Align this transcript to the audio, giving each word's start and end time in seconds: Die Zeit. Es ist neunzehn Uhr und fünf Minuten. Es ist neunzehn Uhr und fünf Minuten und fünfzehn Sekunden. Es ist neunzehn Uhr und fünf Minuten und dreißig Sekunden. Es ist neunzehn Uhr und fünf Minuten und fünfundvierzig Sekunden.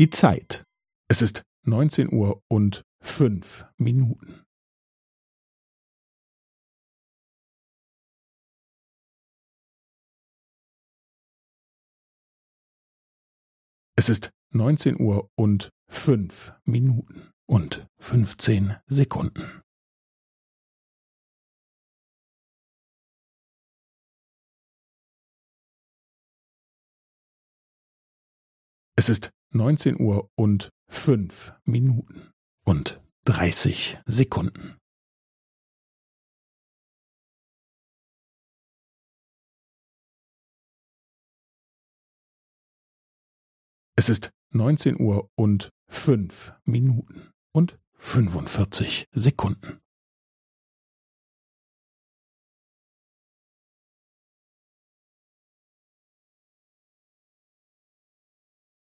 Die 0.00 0.08
Zeit. 0.08 0.64
Es 1.10 1.20
ist 1.20 1.42
neunzehn 1.66 2.10
Uhr 2.10 2.42
und 2.48 2.86
fünf 3.02 3.66
Minuten. 3.76 4.46
Es 13.94 14.08
ist 14.08 14.30
neunzehn 14.54 14.98
Uhr 14.98 15.28
und 15.36 15.68
fünf 15.90 16.54
Minuten 16.64 17.30
und 17.46 17.86
fünfzehn 17.98 18.78
Sekunden. 18.86 19.60
Es 28.96 29.10
ist 29.10 29.30
neunzehn 29.50 30.00
Uhr 30.00 30.30
und 30.36 30.70
fünf 30.88 31.52
Minuten 31.64 32.30
und 32.64 33.00
dreißig 33.24 33.98
Sekunden. 34.06 34.76
Es 43.96 44.08
ist 44.08 44.30
neunzehn 44.50 44.98
Uhr 44.98 45.28
und 45.34 45.70
fünf 45.88 46.54
Minuten 46.64 47.30
und 47.52 47.78
fünfundvierzig 47.94 49.06
Sekunden. 49.12 49.79